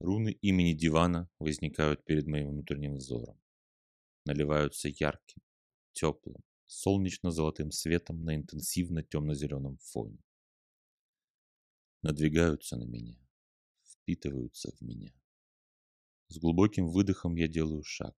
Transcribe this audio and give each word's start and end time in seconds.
Руны 0.00 0.30
имени 0.30 0.74
дивана 0.74 1.28
возникают 1.38 2.04
перед 2.04 2.26
моим 2.26 2.50
внутренним 2.50 2.96
взором. 2.96 3.40
Наливаются 4.24 4.88
ярким, 4.88 5.42
теплым, 5.92 6.44
солнечно-золотым 6.66 7.72
светом 7.72 8.24
на 8.24 8.36
интенсивно 8.36 9.02
темно-зеленом 9.02 9.78
фоне. 9.78 10.18
Надвигаются 12.02 12.76
на 12.76 12.84
меня, 12.84 13.18
впитываются 13.82 14.70
в 14.70 14.80
меня. 14.80 15.12
С 16.28 16.38
глубоким 16.38 16.88
выдохом 16.88 17.34
я 17.36 17.48
делаю 17.48 17.82
шаг. 17.82 18.14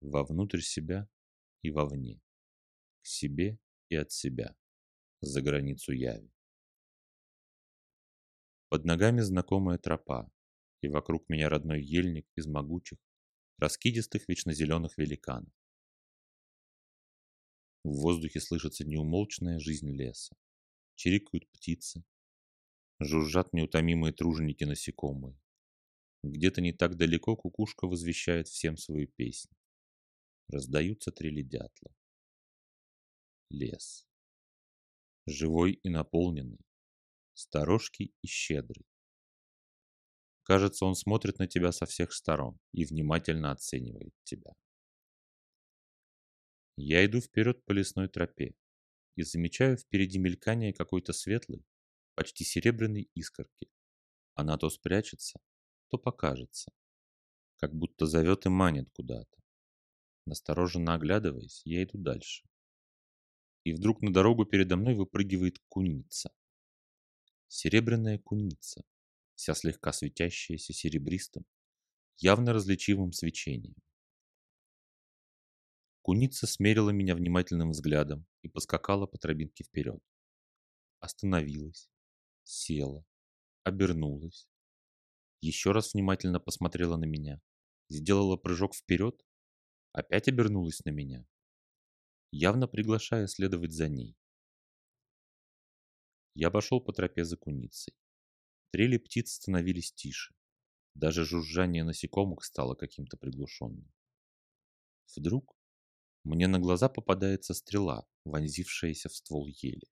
Вовнутрь 0.00 0.60
себя 0.60 1.08
и 1.62 1.70
вовне. 1.70 2.22
К 3.02 3.06
себе 3.06 3.58
и 3.90 3.96
от 3.96 4.12
себя. 4.12 4.56
За 5.20 5.42
границу 5.42 5.92
яви. 5.92 6.32
Под 8.68 8.84
ногами 8.84 9.20
знакомая 9.20 9.78
тропа, 9.78 10.30
и 10.82 10.88
вокруг 10.88 11.28
меня 11.28 11.48
родной 11.48 11.82
ельник 11.82 12.26
из 12.36 12.46
могучих, 12.46 12.98
раскидистых 13.58 14.28
вечнозеленых 14.28 14.98
великанов. 14.98 15.52
В 17.84 18.00
воздухе 18.00 18.40
слышится 18.40 18.84
неумолчная 18.84 19.58
жизнь 19.58 19.90
леса. 19.90 20.36
Чирикают 20.96 21.48
птицы, 21.52 22.04
жужжат 22.98 23.52
неутомимые 23.52 24.12
труженики 24.12 24.64
насекомые. 24.64 25.38
Где-то 26.22 26.60
не 26.60 26.72
так 26.72 26.96
далеко 26.96 27.36
кукушка 27.36 27.86
возвещает 27.86 28.48
всем 28.48 28.76
свою 28.76 29.06
песнь. 29.06 29.50
Раздаются 30.48 31.12
трели 31.12 31.42
дятла. 31.42 31.94
Лес. 33.50 34.08
Живой 35.26 35.72
и 35.72 35.88
наполненный, 35.88 36.64
сторожкий 37.34 38.14
и 38.22 38.26
щедрый. 38.26 38.86
Кажется, 40.46 40.86
он 40.86 40.94
смотрит 40.94 41.40
на 41.40 41.48
тебя 41.48 41.72
со 41.72 41.86
всех 41.86 42.12
сторон 42.12 42.56
и 42.70 42.84
внимательно 42.84 43.50
оценивает 43.50 44.14
тебя. 44.22 44.52
Я 46.76 47.04
иду 47.04 47.20
вперед 47.20 47.64
по 47.64 47.72
лесной 47.72 48.08
тропе 48.08 48.54
и 49.16 49.22
замечаю 49.24 49.76
впереди 49.76 50.20
мелькание 50.20 50.72
какой-то 50.72 51.12
светлой, 51.12 51.66
почти 52.14 52.44
серебряной 52.44 53.10
искорки. 53.14 53.68
Она 54.34 54.56
то 54.56 54.70
спрячется, 54.70 55.40
то 55.88 55.98
покажется, 55.98 56.70
как 57.56 57.74
будто 57.74 58.06
зовет 58.06 58.46
и 58.46 58.48
манит 58.48 58.88
куда-то. 58.92 59.42
Настороженно 60.26 60.94
оглядываясь, 60.94 61.62
я 61.64 61.82
иду 61.82 61.98
дальше. 61.98 62.48
И 63.64 63.72
вдруг 63.72 64.00
на 64.00 64.12
дорогу 64.12 64.44
передо 64.44 64.76
мной 64.76 64.94
выпрыгивает 64.94 65.58
куница. 65.68 66.30
Серебряная 67.48 68.20
куница, 68.20 68.84
вся 69.36 69.54
слегка 69.54 69.92
светящаяся 69.92 70.72
серебристым, 70.72 71.44
явно 72.18 72.52
различимым 72.52 73.12
свечением. 73.12 73.76
Куница 76.02 76.46
смерила 76.46 76.90
меня 76.90 77.14
внимательным 77.14 77.70
взглядом 77.70 78.26
и 78.42 78.48
поскакала 78.48 79.06
по 79.06 79.18
тропинке 79.18 79.64
вперед. 79.64 80.00
Остановилась, 81.00 81.88
села, 82.42 83.04
обернулась, 83.64 84.48
еще 85.40 85.72
раз 85.72 85.92
внимательно 85.92 86.40
посмотрела 86.40 86.96
на 86.96 87.04
меня, 87.04 87.40
сделала 87.88 88.36
прыжок 88.36 88.74
вперед, 88.74 89.20
опять 89.92 90.28
обернулась 90.28 90.84
на 90.84 90.90
меня, 90.90 91.26
явно 92.30 92.66
приглашая 92.66 93.26
следовать 93.26 93.72
за 93.72 93.88
ней. 93.88 94.16
Я 96.34 96.50
пошел 96.50 96.80
по 96.80 96.92
тропе 96.92 97.24
за 97.24 97.36
куницей. 97.36 97.94
Трели 98.70 98.98
птиц 98.98 99.32
становились 99.32 99.92
тише. 99.92 100.34
Даже 100.94 101.24
жужжание 101.24 101.84
насекомых 101.84 102.44
стало 102.44 102.74
каким-то 102.74 103.16
приглушенным. 103.16 103.92
Вдруг 105.14 105.56
мне 106.24 106.48
на 106.48 106.58
глаза 106.58 106.88
попадается 106.88 107.54
стрела, 107.54 108.06
вонзившаяся 108.24 109.08
в 109.08 109.14
ствол 109.14 109.46
ели. 109.46 109.86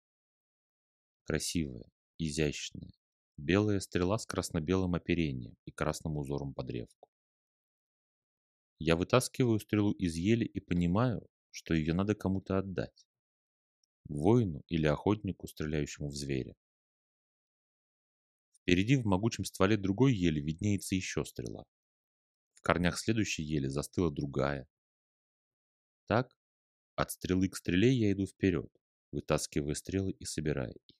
Красивая, 1.24 1.90
изящная, 2.18 2.92
белая 3.36 3.80
стрела 3.80 4.18
с 4.18 4.26
красно-белым 4.26 4.94
оперением 4.94 5.56
и 5.64 5.70
красным 5.70 6.16
узором 6.16 6.52
по 6.52 6.62
древку. 6.62 7.08
Я 8.78 8.96
вытаскиваю 8.96 9.60
стрелу 9.60 9.92
из 9.92 10.16
ели 10.16 10.44
и 10.44 10.60
понимаю, 10.60 11.26
что 11.50 11.74
ее 11.74 11.94
надо 11.94 12.14
кому-то 12.14 12.58
отдать. 12.58 13.06
Воину 14.06 14.62
или 14.68 14.86
охотнику, 14.86 15.46
стреляющему 15.46 16.08
в 16.08 16.14
зверя. 16.14 16.56
Впереди 18.64 18.96
в 18.96 19.04
могучем 19.04 19.44
стволе 19.44 19.76
другой 19.76 20.14
ели 20.14 20.40
виднеется 20.40 20.94
еще 20.94 21.22
стрела. 21.26 21.64
В 22.54 22.62
корнях 22.62 22.98
следующей 22.98 23.42
ели 23.42 23.68
застыла 23.68 24.10
другая. 24.10 24.66
Так, 26.06 26.34
от 26.94 27.10
стрелы 27.10 27.50
к 27.50 27.56
стреле 27.56 27.92
я 27.92 28.10
иду 28.12 28.26
вперед, 28.26 28.72
вытаскивая 29.12 29.74
стрелы 29.74 30.12
и 30.12 30.24
собирая 30.24 30.72
их. 30.72 30.96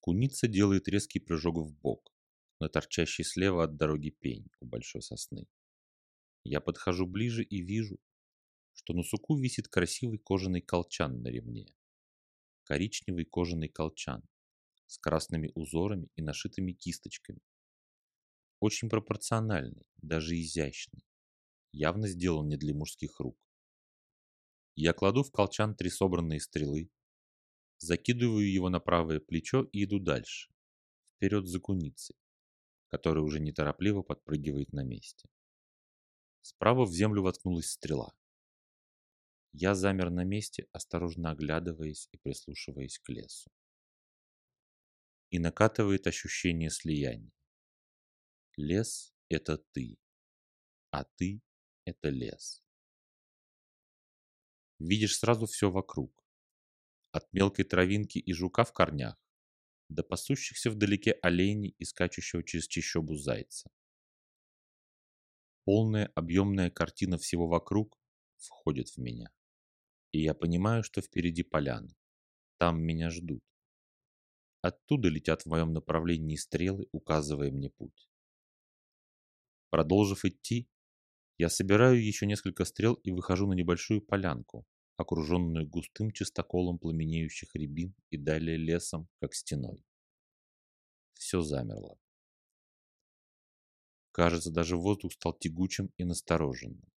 Куница 0.00 0.46
делает 0.46 0.86
резкий 0.86 1.20
прыжок 1.20 1.56
в 1.56 1.72
бок, 1.72 2.12
на 2.60 2.68
торчащий 2.68 3.24
слева 3.24 3.64
от 3.64 3.76
дороги 3.76 4.10
пень 4.10 4.50
у 4.60 4.66
большой 4.66 5.00
сосны. 5.00 5.46
Я 6.42 6.60
подхожу 6.60 7.06
ближе 7.06 7.42
и 7.42 7.62
вижу, 7.62 7.98
что 8.74 8.92
на 8.92 9.02
суку 9.04 9.38
висит 9.38 9.68
красивый 9.68 10.18
кожаный 10.18 10.60
колчан 10.60 11.22
на 11.22 11.28
ремне. 11.28 11.66
Коричневый 12.64 13.24
кожаный 13.24 13.70
колчан, 13.70 14.22
с 14.86 14.98
красными 14.98 15.50
узорами 15.54 16.08
и 16.16 16.22
нашитыми 16.22 16.72
кисточками. 16.72 17.40
Очень 18.60 18.88
пропорциональный, 18.88 19.86
даже 19.98 20.40
изящный. 20.40 21.04
Явно 21.72 22.08
сделан 22.08 22.48
не 22.48 22.56
для 22.56 22.74
мужских 22.74 23.18
рук. 23.20 23.38
Я 24.76 24.92
кладу 24.92 25.22
в 25.22 25.30
колчан 25.30 25.74
три 25.74 25.90
собранные 25.90 26.40
стрелы, 26.40 26.90
закидываю 27.78 28.50
его 28.50 28.70
на 28.70 28.80
правое 28.80 29.20
плечо 29.20 29.64
и 29.72 29.84
иду 29.84 29.98
дальше, 29.98 30.52
вперед 31.16 31.46
за 31.46 31.60
куницей, 31.60 32.16
которая 32.88 33.24
уже 33.24 33.40
неторопливо 33.40 34.02
подпрыгивает 34.02 34.72
на 34.72 34.82
месте. 34.82 35.28
Справа 36.42 36.84
в 36.84 36.92
землю 36.92 37.22
воткнулась 37.22 37.70
стрела. 37.70 38.14
Я 39.52 39.74
замер 39.74 40.10
на 40.10 40.24
месте, 40.24 40.66
осторожно 40.72 41.30
оглядываясь 41.30 42.08
и 42.12 42.18
прислушиваясь 42.18 42.98
к 42.98 43.08
лесу 43.08 43.50
и 45.34 45.40
накатывает 45.40 46.06
ощущение 46.06 46.70
слияния. 46.70 47.32
Лес– 48.56 49.12
это 49.28 49.58
ты, 49.58 49.98
а 50.92 51.02
ты– 51.02 51.42
это 51.84 52.08
лес. 52.08 52.62
Видишь 54.78 55.18
сразу 55.18 55.46
все 55.46 55.72
вокруг. 55.72 56.24
От 57.10 57.32
мелкой 57.32 57.64
травинки 57.64 58.18
и 58.18 58.32
жука 58.32 58.62
в 58.62 58.72
корнях 58.72 59.16
до 59.88 60.04
пасущихся 60.04 60.70
вдалеке 60.70 61.18
оленей 61.20 61.74
и 61.78 61.84
скачущего 61.84 62.44
через 62.44 62.68
чищобу 62.68 63.16
зайца. 63.16 63.68
Полная 65.64 66.12
объемная 66.14 66.70
картина 66.70 67.18
всего 67.18 67.48
вокруг 67.48 68.00
входит 68.36 68.90
в 68.90 68.98
меня. 68.98 69.32
И 70.12 70.22
я 70.22 70.32
понимаю, 70.32 70.84
что 70.84 71.00
впереди 71.00 71.42
поляна. 71.42 71.92
Там 72.58 72.80
меня 72.80 73.10
ждут. 73.10 73.42
Оттуда 74.64 75.10
летят 75.10 75.42
в 75.42 75.46
моем 75.46 75.74
направлении 75.74 76.36
стрелы, 76.36 76.88
указывая 76.90 77.50
мне 77.52 77.68
путь. 77.68 78.08
Продолжив 79.68 80.24
идти, 80.24 80.70
я 81.36 81.50
собираю 81.50 82.02
еще 82.02 82.24
несколько 82.24 82.64
стрел 82.64 82.94
и 82.94 83.10
выхожу 83.10 83.46
на 83.46 83.52
небольшую 83.52 84.00
полянку, 84.00 84.64
окруженную 84.96 85.68
густым 85.68 86.12
чистоколом 86.12 86.78
пламенеющих 86.78 87.54
рябин 87.54 87.94
и 88.08 88.16
далее 88.16 88.56
лесом, 88.56 89.06
как 89.20 89.34
стеной. 89.34 89.84
Все 91.12 91.42
замерло. 91.42 91.98
Кажется, 94.12 94.50
даже 94.50 94.78
воздух 94.78 95.12
стал 95.12 95.34
тягучим 95.34 95.92
и 95.98 96.04
настороженным. 96.04 96.90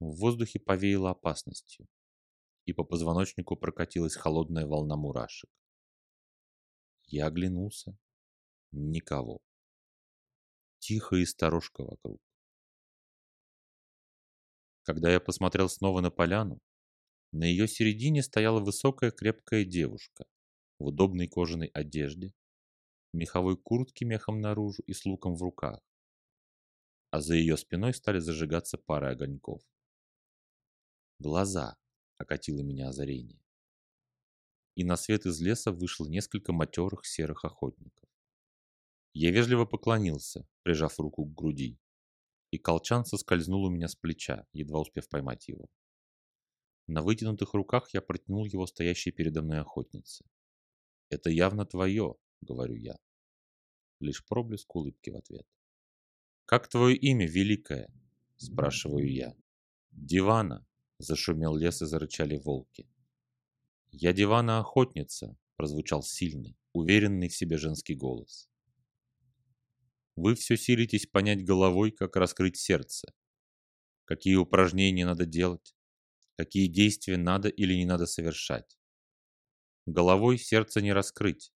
В 0.00 0.10
воздухе 0.16 0.58
повеяло 0.58 1.10
опасностью, 1.10 1.86
и 2.64 2.72
по 2.72 2.82
позвоночнику 2.82 3.54
прокатилась 3.54 4.16
холодная 4.16 4.66
волна 4.66 4.96
мурашек. 4.96 5.48
Я 7.16 7.28
оглянулся. 7.28 7.96
Никого. 8.72 9.38
Тихо 10.80 11.14
и 11.14 11.24
сторожка 11.24 11.84
вокруг. 11.84 12.20
Когда 14.82 15.12
я 15.12 15.20
посмотрел 15.20 15.68
снова 15.68 16.00
на 16.00 16.10
поляну, 16.10 16.58
на 17.30 17.44
ее 17.44 17.68
середине 17.68 18.20
стояла 18.20 18.58
высокая 18.58 19.12
крепкая 19.12 19.64
девушка 19.64 20.24
в 20.80 20.86
удобной 20.86 21.28
кожаной 21.28 21.68
одежде, 21.68 22.34
меховой 23.12 23.56
куртке 23.56 24.04
мехом 24.04 24.40
наружу 24.40 24.82
и 24.82 24.92
с 24.92 25.04
луком 25.04 25.36
в 25.36 25.42
руках, 25.42 25.78
а 27.12 27.20
за 27.20 27.36
ее 27.36 27.56
спиной 27.56 27.94
стали 27.94 28.18
зажигаться 28.18 28.76
пары 28.76 29.12
огоньков. 29.12 29.62
Глаза 31.20 31.76
окатило 32.18 32.62
меня 32.62 32.88
озарение 32.88 33.43
и 34.74 34.84
на 34.84 34.96
свет 34.96 35.26
из 35.26 35.40
леса 35.40 35.72
вышло 35.72 36.06
несколько 36.06 36.52
матерых 36.52 37.06
серых 37.06 37.44
охотников. 37.44 38.08
Я 39.12 39.30
вежливо 39.30 39.64
поклонился, 39.64 40.46
прижав 40.62 40.98
руку 40.98 41.24
к 41.24 41.34
груди, 41.34 41.78
и 42.50 42.58
колчан 42.58 43.04
соскользнул 43.04 43.64
у 43.64 43.70
меня 43.70 43.88
с 43.88 43.94
плеча, 43.94 44.46
едва 44.52 44.80
успев 44.80 45.08
поймать 45.08 45.48
его. 45.48 45.68
На 46.86 47.02
вытянутых 47.02 47.54
руках 47.54 47.94
я 47.94 48.02
протянул 48.02 48.44
его 48.44 48.66
стоящей 48.66 49.12
передо 49.12 49.42
мной 49.42 49.60
охотнице. 49.60 50.24
«Это 51.08 51.30
явно 51.30 51.64
твое»,— 51.64 52.16
говорю 52.40 52.74
я. 52.74 52.98
Лишь 54.00 54.24
проблеск 54.26 54.74
улыбки 54.74 55.10
в 55.10 55.16
ответ. 55.16 55.46
«Как 56.44 56.68
твое 56.68 56.96
имя, 56.96 57.26
Великое?»— 57.26 57.88
спрашиваю 58.36 59.10
я. 59.10 59.34
«Дивана»,— 59.92 60.66
зашумел 60.98 61.56
лес 61.56 61.80
и 61.80 61.86
зарычали 61.86 62.36
волки. 62.36 62.86
«Я 63.96 64.12
Дивана-охотница»,— 64.12 65.36
прозвучал 65.56 66.02
сильный, 66.02 66.58
уверенный 66.72 67.28
в 67.28 67.36
себе 67.36 67.58
женский 67.58 67.94
голос. 67.94 68.48
Вы 70.16 70.34
все 70.34 70.56
силитесь 70.56 71.06
понять 71.06 71.44
головой, 71.44 71.92
как 71.92 72.16
раскрыть 72.16 72.56
сердце. 72.56 73.14
Какие 74.04 74.34
упражнения 74.34 75.06
надо 75.06 75.26
делать, 75.26 75.76
какие 76.36 76.66
действия 76.66 77.16
надо 77.16 77.48
или 77.48 77.74
не 77.74 77.84
надо 77.84 78.06
совершать. 78.06 78.76
Головой 79.86 80.38
сердце 80.38 80.80
не 80.80 80.92
раскрыть. 80.92 81.52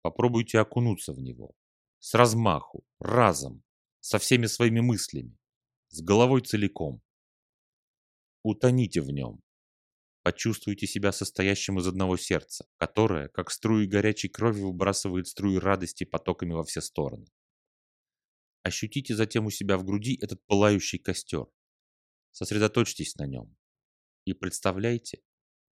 Попробуйте 0.00 0.58
окунуться 0.58 1.12
в 1.12 1.20
него. 1.20 1.54
С 1.98 2.14
размаху, 2.14 2.82
разом, 2.98 3.62
со 4.00 4.18
всеми 4.18 4.46
своими 4.46 4.80
мыслями, 4.80 5.36
с 5.88 6.00
головой 6.00 6.40
целиком. 6.40 7.02
Утоните 8.42 9.02
в 9.02 9.10
нем. 9.10 9.41
Почувствуйте 10.22 10.86
себя 10.86 11.10
состоящим 11.10 11.80
из 11.80 11.86
одного 11.88 12.16
сердца, 12.16 12.68
которое, 12.76 13.28
как 13.28 13.50
струи 13.50 13.86
горячей 13.86 14.28
крови, 14.28 14.60
выбрасывает 14.60 15.26
струи 15.26 15.56
радости 15.56 16.04
потоками 16.04 16.52
во 16.52 16.62
все 16.62 16.80
стороны. 16.80 17.26
Ощутите 18.62 19.16
затем 19.16 19.46
у 19.46 19.50
себя 19.50 19.76
в 19.76 19.84
груди 19.84 20.16
этот 20.22 20.44
пылающий 20.46 21.00
костер. 21.00 21.46
Сосредоточьтесь 22.30 23.16
на 23.16 23.26
нем. 23.26 23.56
И 24.24 24.32
представляйте, 24.32 25.22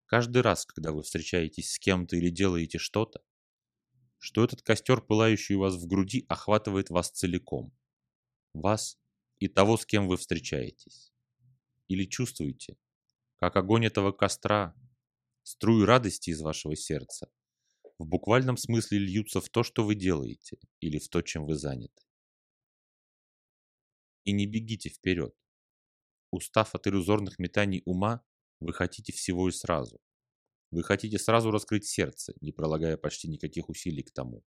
каждый 0.07 0.41
раз, 0.41 0.65
когда 0.65 0.91
вы 0.91 1.03
встречаетесь 1.03 1.73
с 1.73 1.79
кем-то 1.79 2.15
или 2.15 2.31
делаете 2.31 2.79
что-то, 2.79 3.21
что 4.17 4.43
этот 4.43 4.63
костер, 4.63 5.01
пылающий 5.01 5.55
у 5.55 5.59
вас 5.59 5.75
в 5.75 5.85
груди, 5.85 6.25
охватывает 6.27 6.89
вас 6.89 7.11
целиком. 7.11 7.71
Вас 8.53 8.97
и 9.37 9.47
того, 9.47 9.77
с 9.77 9.85
кем 9.85 10.07
вы 10.07 10.17
встречаетесь. 10.17 11.13
Или 11.87 12.05
чувствуете, 12.05 12.77
как 13.39 13.55
огонь 13.55 13.85
этого 13.85 14.11
костра, 14.11 14.75
струи 15.43 15.83
радости 15.83 16.29
из 16.29 16.41
вашего 16.41 16.75
сердца, 16.75 17.31
в 17.97 18.05
буквальном 18.05 18.57
смысле 18.57 18.99
льются 18.99 19.41
в 19.41 19.49
то, 19.49 19.63
что 19.63 19.83
вы 19.83 19.95
делаете, 19.95 20.57
или 20.79 20.99
в 20.99 21.09
то, 21.09 21.21
чем 21.21 21.45
вы 21.45 21.55
заняты 21.55 22.01
и 24.29 24.31
не 24.31 24.45
бегите 24.45 24.89
вперед. 24.89 25.35
Устав 26.31 26.75
от 26.75 26.87
иллюзорных 26.87 27.39
метаний 27.39 27.81
ума, 27.85 28.23
вы 28.59 28.73
хотите 28.73 29.11
всего 29.11 29.49
и 29.49 29.51
сразу. 29.51 29.99
Вы 30.71 30.83
хотите 30.83 31.17
сразу 31.17 31.49
раскрыть 31.49 31.87
сердце, 31.87 32.33
не 32.41 32.51
пролагая 32.51 32.97
почти 32.97 33.27
никаких 33.27 33.69
усилий 33.69 34.03
к 34.03 34.11
тому. 34.11 34.43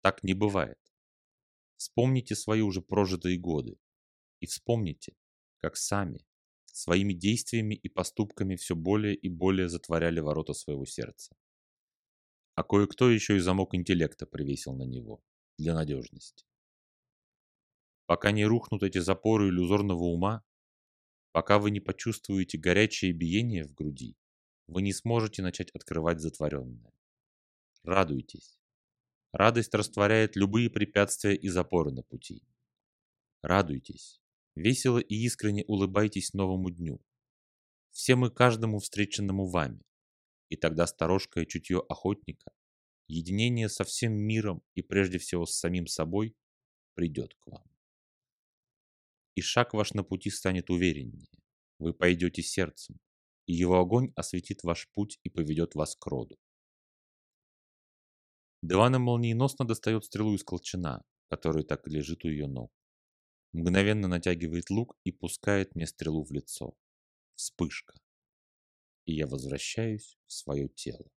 Так 0.00 0.22
не 0.22 0.32
бывает. 0.32 0.78
Вспомните 1.76 2.34
свои 2.34 2.62
уже 2.62 2.80
прожитые 2.80 3.38
годы 3.38 3.78
и 4.40 4.46
вспомните, 4.46 5.14
как 5.58 5.76
сами, 5.76 6.24
своими 6.72 7.12
действиями 7.12 7.74
и 7.74 7.88
поступками 7.88 8.56
все 8.56 8.74
более 8.74 9.14
и 9.14 9.28
более 9.28 9.68
затворяли 9.68 10.20
ворота 10.20 10.54
своего 10.54 10.84
сердца. 10.86 11.36
А 12.54 12.64
кое-кто 12.64 13.10
еще 13.10 13.36
и 13.36 13.40
замок 13.40 13.74
интеллекта 13.74 14.26
привесил 14.26 14.74
на 14.74 14.84
него, 14.84 15.22
для 15.58 15.74
надежности. 15.74 16.44
Пока 18.06 18.32
не 18.32 18.44
рухнут 18.44 18.82
эти 18.82 18.98
запоры 18.98 19.48
иллюзорного 19.48 20.04
ума, 20.04 20.44
пока 21.32 21.58
вы 21.58 21.70
не 21.70 21.80
почувствуете 21.80 22.58
горячее 22.58 23.12
биение 23.12 23.64
в 23.64 23.74
груди, 23.74 24.16
вы 24.66 24.82
не 24.82 24.92
сможете 24.92 25.42
начать 25.42 25.70
открывать 25.70 26.20
затворенное. 26.20 26.92
Радуйтесь. 27.84 28.58
Радость 29.32 29.74
растворяет 29.74 30.36
любые 30.36 30.68
препятствия 30.70 31.34
и 31.34 31.48
запоры 31.48 31.90
на 31.90 32.02
пути. 32.02 32.42
Радуйтесь. 33.42 34.21
Весело 34.54 34.98
и 34.98 35.14
искренне 35.14 35.64
улыбайтесь 35.66 36.34
новому 36.34 36.70
дню. 36.70 37.00
Всем 37.90 38.24
и 38.26 38.30
каждому 38.30 38.78
встреченному 38.78 39.48
вами. 39.48 39.82
И 40.48 40.56
тогда 40.56 40.86
сторожкое 40.86 41.46
чутье 41.46 41.82
охотника, 41.88 42.52
единение 43.08 43.68
со 43.68 43.84
всем 43.84 44.12
миром 44.12 44.62
и 44.74 44.82
прежде 44.82 45.18
всего 45.18 45.46
с 45.46 45.56
самим 45.56 45.86
собой 45.86 46.36
придет 46.94 47.34
к 47.34 47.46
вам 47.46 47.72
и 49.34 49.40
шаг 49.40 49.74
ваш 49.74 49.94
на 49.94 50.04
пути 50.04 50.30
станет 50.30 50.70
увереннее. 50.70 51.28
Вы 51.78 51.94
пойдете 51.94 52.42
сердцем, 52.42 52.98
и 53.46 53.54
его 53.54 53.78
огонь 53.78 54.12
осветит 54.16 54.62
ваш 54.62 54.88
путь 54.92 55.18
и 55.22 55.30
поведет 55.30 55.74
вас 55.74 55.96
к 55.96 56.06
роду. 56.06 56.38
Девана 58.62 58.98
молниеносно 58.98 59.64
достает 59.64 60.04
стрелу 60.04 60.34
из 60.34 60.44
колчана, 60.44 61.02
которая 61.28 61.64
так 61.64 61.86
и 61.88 61.90
лежит 61.90 62.24
у 62.24 62.28
ее 62.28 62.46
ног. 62.46 62.70
Мгновенно 63.52 64.08
натягивает 64.08 64.70
лук 64.70 64.96
и 65.04 65.12
пускает 65.12 65.74
мне 65.74 65.86
стрелу 65.86 66.24
в 66.24 66.32
лицо. 66.32 66.74
Вспышка. 67.34 67.94
И 69.04 69.14
я 69.14 69.26
возвращаюсь 69.26 70.18
в 70.26 70.32
свое 70.32 70.68
тело. 70.68 71.10